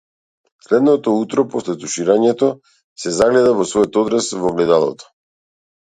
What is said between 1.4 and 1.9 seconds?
после